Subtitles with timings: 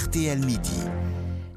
[0.00, 1.09] RTL Midi.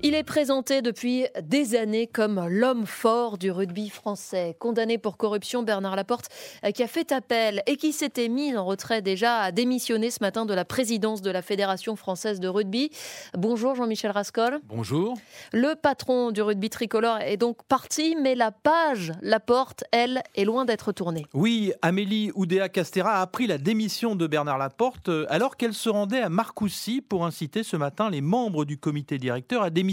[0.05, 4.53] Il est présenté depuis des années comme l'homme fort du rugby français.
[4.59, 6.27] Condamné pour corruption, Bernard Laporte,
[6.65, 10.17] euh, qui a fait appel et qui s'était mis en retrait déjà, a démissionné ce
[10.19, 12.89] matin de la présidence de la Fédération française de rugby.
[13.37, 14.59] Bonjour Jean-Michel Rascol.
[14.65, 15.13] Bonjour.
[15.53, 20.65] Le patron du rugby tricolore est donc parti, mais la page Laporte, elle, est loin
[20.65, 21.25] d'être tournée.
[21.33, 25.87] Oui, Amélie Oudéa Castera a pris la démission de Bernard Laporte euh, alors qu'elle se
[25.87, 29.92] rendait à Marcoussis pour inciter ce matin les membres du comité directeur à démissionner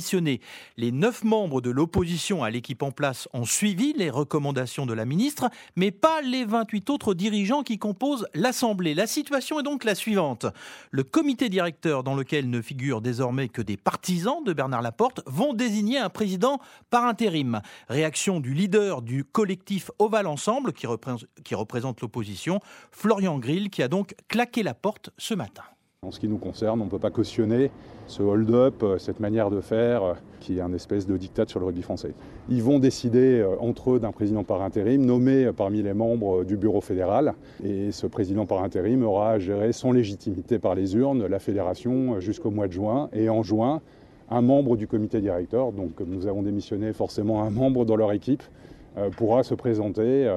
[0.77, 5.05] les neuf membres de l'opposition à l'équipe en place ont suivi les recommandations de la
[5.05, 8.95] ministre, mais pas les 28 autres dirigeants qui composent l'Assemblée.
[8.95, 10.47] La situation est donc la suivante.
[10.91, 15.55] Le comité directeur, dans lequel ne figurent désormais que des partisans de Bernard Laporte, vont
[15.55, 16.61] désigner un président
[16.91, 17.61] par intérim.
[17.89, 22.61] Réaction du leader du collectif Oval Ensemble, qui représente, l'opposition,
[22.91, 25.63] Florian Grill, qui a donc claqué la porte ce matin.
[26.03, 27.71] En ce qui nous concerne, on ne peut pas cautionner
[28.07, 31.61] ce hold-up, euh, cette manière de faire euh, qui est un espèce de diktat sur
[31.61, 32.15] le rugby français.
[32.49, 36.57] Ils vont décider euh, entre eux d'un président par intérim nommé parmi les membres du
[36.57, 37.35] bureau fédéral.
[37.63, 42.19] Et ce président par intérim aura à gérer sans légitimité par les urnes la fédération
[42.19, 43.11] jusqu'au mois de juin.
[43.13, 43.83] Et en juin,
[44.31, 48.43] un membre du comité directeur, donc nous avons démissionné forcément un membre dans leur équipe,
[49.17, 50.37] pourra se présenter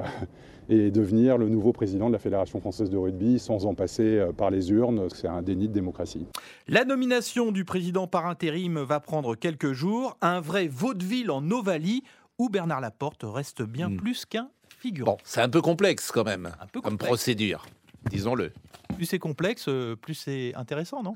[0.68, 4.32] et devenir le nouveau président de la Fédération française de rugby sans en passer euh,
[4.32, 5.08] par les urnes.
[5.14, 6.26] C'est un déni de démocratie.
[6.68, 10.16] La nomination du président par intérim va prendre quelques jours.
[10.20, 12.02] Un vrai vaudeville en Ovalie
[12.38, 13.96] où Bernard Laporte reste bien hmm.
[13.96, 15.12] plus qu'un figurant.
[15.12, 17.66] Bon, c'est un peu complexe quand même, un peu comme procédure,
[18.10, 18.52] disons-le.
[18.96, 21.14] Plus c'est complexe, euh, plus c'est intéressant, non?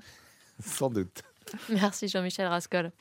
[0.61, 1.23] Sans doute.
[1.71, 2.93] Merci Jean-Michel Rascol.